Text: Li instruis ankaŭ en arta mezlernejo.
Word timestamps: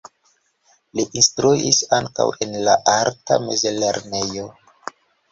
Li 0.99 1.03
instruis 1.19 1.81
ankaŭ 1.97 2.25
en 2.45 2.55
arta 2.93 3.37
mezlernejo. 3.43 4.47